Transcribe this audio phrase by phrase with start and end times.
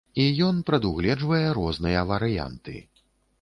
[0.21, 2.75] І ён прадугледжвае розныя варыянты.